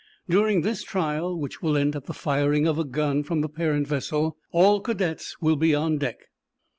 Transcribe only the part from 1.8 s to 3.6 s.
at the firing of a gun from the